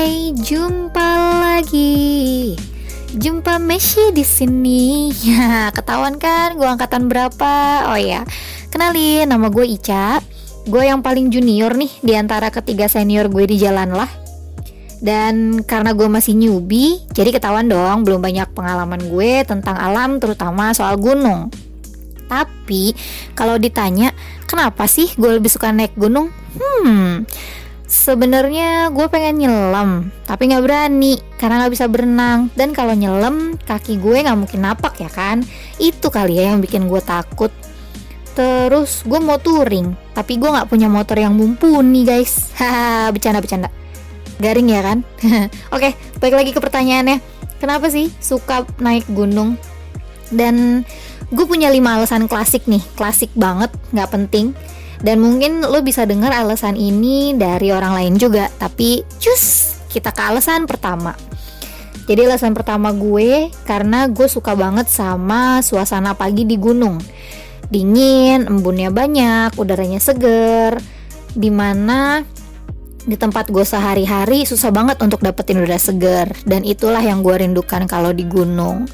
[0.00, 1.08] Hai, jumpa
[1.44, 2.56] lagi.
[3.20, 5.12] Jumpa Meshi di sini.
[5.28, 7.84] Ya, ketahuan kan gue angkatan berapa?
[7.92, 8.24] Oh ya,
[8.72, 10.24] kenalin nama gue Ica.
[10.64, 14.08] Gue yang paling junior nih di antara ketiga senior gue di jalan lah.
[15.04, 20.72] Dan karena gue masih newbie, jadi ketahuan dong belum banyak pengalaman gue tentang alam terutama
[20.72, 21.52] soal gunung.
[22.24, 22.96] Tapi
[23.36, 24.16] kalau ditanya
[24.48, 26.32] kenapa sih gue lebih suka naik gunung?
[26.56, 27.28] Hmm,
[28.00, 32.48] Sebenarnya gue pengen nyelam, tapi nggak berani karena nggak bisa berenang.
[32.56, 35.44] Dan kalau nyelam, kaki gue nggak mungkin napak ya kan?
[35.76, 37.52] Itu kali ya yang bikin gue takut.
[38.32, 42.48] Terus gue mau touring, tapi gue nggak punya motor yang mumpuni guys.
[42.58, 43.68] Haha, bercanda-bercanda.
[44.40, 45.04] Garing ya kan?
[45.76, 45.92] Oke,
[46.24, 47.20] balik lagi ke pertanyaannya.
[47.60, 49.60] Kenapa sih suka naik gunung?
[50.32, 50.88] Dan
[51.28, 54.56] gue punya lima alasan klasik nih, klasik banget, nggak penting
[55.00, 60.20] dan mungkin lo bisa dengar alasan ini dari orang lain juga, tapi cus kita ke
[60.20, 61.16] alasan pertama.
[62.04, 66.98] Jadi alasan pertama gue karena gue suka banget sama suasana pagi di gunung.
[67.70, 70.74] Dingin, embunnya banyak, udaranya seger.
[71.30, 72.26] Di mana
[73.06, 77.88] di tempat gue sehari-hari susah banget untuk dapetin udara seger dan itulah yang gue rindukan
[77.88, 78.84] kalau di gunung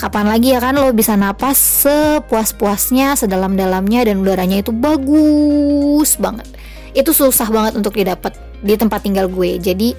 [0.00, 6.48] kapan lagi ya kan lo bisa napas sepuas-puasnya, sedalam-dalamnya dan udaranya itu bagus banget.
[6.96, 8.32] Itu susah banget untuk didapat
[8.64, 9.60] di tempat tinggal gue.
[9.60, 9.92] Jadi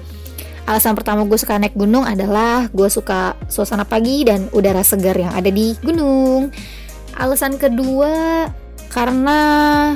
[0.66, 5.30] alasan pertama gue suka naik gunung adalah gue suka suasana pagi dan udara segar yang
[5.30, 6.50] ada di gunung.
[7.14, 8.50] Alasan kedua
[8.92, 9.38] karena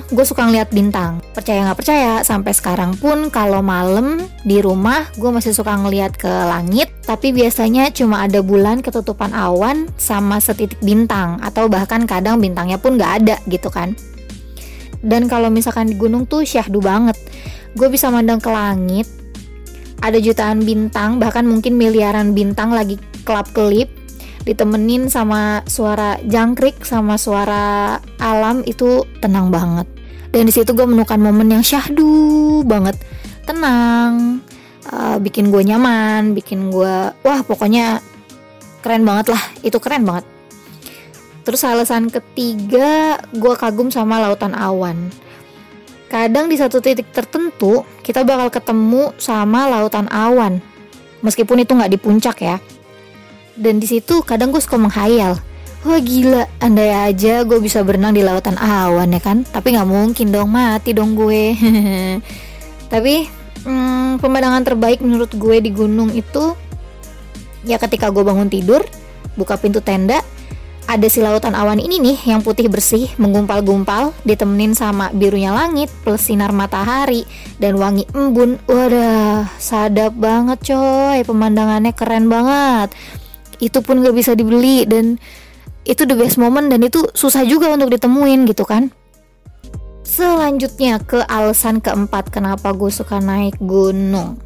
[0.08, 1.20] gue suka ngeliat bintang.
[1.36, 6.26] Percaya nggak percaya, sampai sekarang pun kalau malam di rumah gue masih suka ngeliat ke
[6.26, 6.88] langit.
[7.04, 12.96] Tapi biasanya cuma ada bulan ketutupan awan sama setitik bintang atau bahkan kadang bintangnya pun
[12.96, 13.92] nggak ada gitu kan.
[15.04, 17.14] Dan kalau misalkan di gunung tuh syahdu banget.
[17.76, 19.04] Gue bisa mandang ke langit,
[20.00, 22.96] ada jutaan bintang, bahkan mungkin miliaran bintang lagi
[23.28, 23.92] kelap-kelip
[24.46, 29.90] ditemenin sama suara jangkrik sama suara alam itu tenang banget.
[30.30, 32.94] Dan di situ gue menemukan momen yang syahdu banget.
[33.42, 34.38] Tenang
[34.86, 37.98] uh, bikin gue nyaman bikin gue wah pokoknya
[38.86, 39.42] keren banget lah.
[39.66, 40.22] Itu keren banget.
[41.42, 45.10] Terus alasan ketiga gue kagum sama lautan awan.
[46.06, 50.62] Kadang di satu titik tertentu kita bakal ketemu sama lautan awan.
[51.26, 52.62] Meskipun itu nggak di puncak ya
[53.56, 55.40] dan di situ kadang gue suka menghayal.
[55.86, 59.46] Wah gila, andai aja gue bisa berenang di lautan awan ya kan?
[59.46, 61.54] Tapi gak mungkin dong, mati dong gue.
[62.92, 63.26] Tapi
[63.64, 66.54] hmm, pemandangan terbaik menurut gue di gunung itu
[67.66, 68.86] Ya ketika gue bangun tidur,
[69.34, 70.22] buka pintu tenda
[70.86, 76.30] Ada si lautan awan ini nih yang putih bersih, menggumpal-gumpal Ditemenin sama birunya langit, plus
[76.30, 77.26] sinar matahari
[77.58, 78.62] Dan wangi embun.
[78.70, 81.26] Wadah, sadap banget coy.
[81.26, 82.94] Pemandangannya keren banget
[83.60, 85.16] itu pun gak bisa dibeli dan
[85.86, 88.90] itu the best moment dan itu susah juga untuk ditemuin gitu kan.
[90.06, 94.38] Selanjutnya ke alasan keempat kenapa gue suka naik gunung.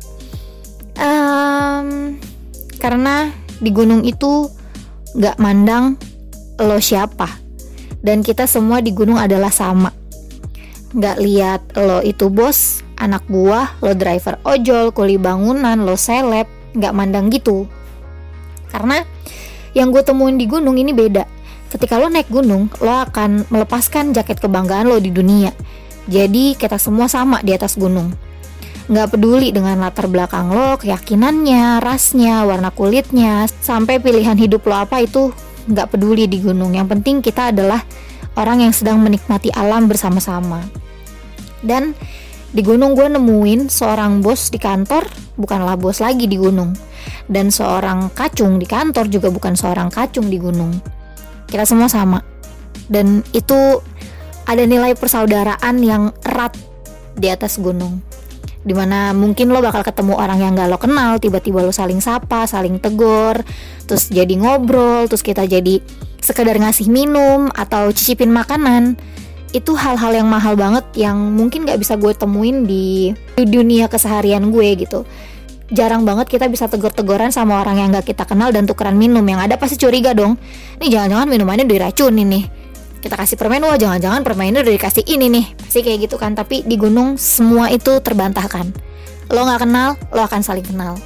[1.01, 2.17] Um,
[2.77, 4.49] karena di gunung itu
[5.17, 5.97] gak mandang
[6.61, 7.29] lo siapa.
[8.01, 9.93] Dan kita semua di gunung adalah sama.
[10.97, 16.45] Gak lihat lo itu bos anak buah lo driver ojol kuli bangunan lo seleb
[16.77, 17.65] gak mandang gitu
[18.71, 19.03] karena
[19.75, 21.27] yang gue temuin di gunung ini beda.
[21.71, 25.55] Ketika lo naik gunung, lo akan melepaskan jaket kebanggaan lo di dunia.
[26.11, 28.11] Jadi kita semua sama di atas gunung.
[28.91, 34.99] Gak peduli dengan latar belakang lo, keyakinannya, rasnya, warna kulitnya, sampai pilihan hidup lo apa
[34.99, 35.31] itu
[35.71, 36.75] gak peduli di gunung.
[36.75, 37.87] Yang penting kita adalah
[38.35, 40.67] orang yang sedang menikmati alam bersama-sama.
[41.63, 41.95] Dan
[42.51, 45.07] di gunung gue nemuin seorang bos di kantor
[45.39, 46.75] bukanlah bos lagi di gunung
[47.31, 50.75] dan seorang kacung di kantor juga bukan seorang kacung di gunung.
[51.47, 52.23] Kita semua sama.
[52.91, 53.79] Dan itu
[54.51, 56.59] ada nilai persaudaraan yang erat
[57.15, 58.03] di atas gunung.
[58.61, 62.45] Di mana mungkin lo bakal ketemu orang yang gak lo kenal tiba-tiba lo saling sapa
[62.45, 63.41] saling tegur
[63.89, 65.81] terus jadi ngobrol terus kita jadi
[66.21, 68.99] sekedar ngasih minum atau cicipin makanan.
[69.51, 74.69] Itu hal-hal yang mahal banget yang mungkin gak bisa gue temuin di dunia keseharian gue
[74.79, 75.07] gitu
[75.71, 79.23] jarang banget kita bisa tegur-teguran sama orang yang gak kita kenal dan tukeran minum.
[79.23, 80.37] Yang ada pasti curiga dong.
[80.83, 82.45] Nih jangan-jangan minumannya diracunin nih.
[83.01, 85.47] Kita kasih permen wah jangan-jangan permennya udah dikasih ini nih.
[85.57, 88.69] Pasti kayak gitu kan tapi di gunung semua itu terbantahkan.
[89.31, 90.99] Lo gak kenal lo akan saling kenal.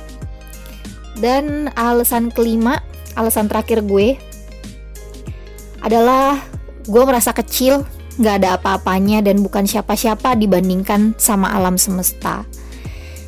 [1.15, 2.83] Dan alasan kelima
[3.15, 4.19] alasan terakhir gue
[5.85, 6.41] adalah
[6.89, 12.47] gue merasa kecil nggak ada apa-apanya dan bukan siapa-siapa dibandingkan sama alam semesta.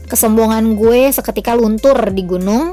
[0.07, 2.73] Kesombongan gue seketika luntur di gunung,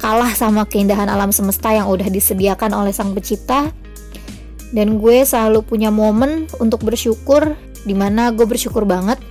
[0.00, 3.72] kalah sama keindahan alam semesta yang udah disediakan oleh Sang Pencipta.
[4.74, 7.54] Dan gue selalu punya momen untuk bersyukur,
[7.86, 9.22] di mana gue bersyukur banget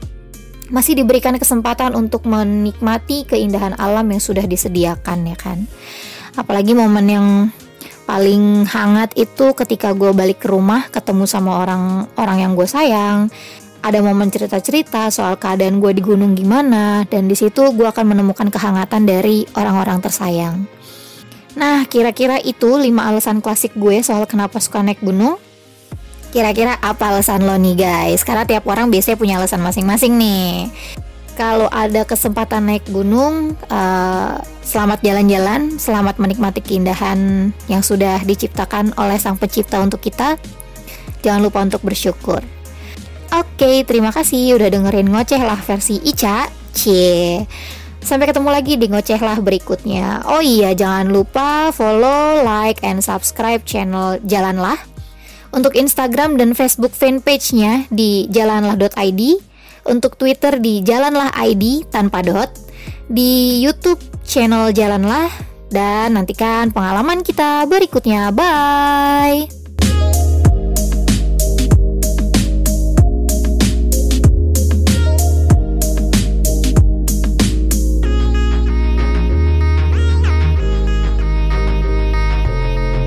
[0.74, 5.70] masih diberikan kesempatan untuk menikmati keindahan alam yang sudah disediakan ya kan.
[6.34, 7.28] Apalagi momen yang
[8.06, 13.34] paling hangat itu ketika gue balik ke rumah ketemu sama orang orang yang gue sayang
[13.86, 18.50] ada momen cerita-cerita soal keadaan gue di gunung gimana dan di situ gue akan menemukan
[18.50, 20.66] kehangatan dari orang-orang tersayang.
[21.54, 25.38] Nah, kira-kira itu 5 alasan klasik gue soal kenapa suka naik gunung.
[26.34, 28.26] Kira-kira apa alasan lo nih guys?
[28.26, 30.68] Karena tiap orang biasanya punya alasan masing-masing nih.
[31.38, 34.36] Kalau ada kesempatan naik gunung, uh,
[34.66, 40.36] selamat jalan-jalan, selamat menikmati keindahan yang sudah diciptakan oleh Sang Pencipta untuk kita.
[41.24, 42.44] Jangan lupa untuk bersyukur.
[43.36, 46.48] Oke, terima kasih udah dengerin ngoceh lah versi Ica.
[46.72, 47.44] Cie.
[48.00, 50.24] Sampai ketemu lagi di ngoceh lah berikutnya.
[50.30, 54.80] Oh iya, jangan lupa follow, like, and subscribe channel Jalanlah.
[55.52, 59.22] Untuk Instagram dan Facebook fanpage-nya di jalanlah.id.
[59.84, 62.56] Untuk Twitter di Jalanlah ID tanpa dot.
[63.12, 65.28] Di YouTube channel Jalanlah.
[65.68, 68.32] Dan nantikan pengalaman kita berikutnya.
[68.32, 69.65] Bye!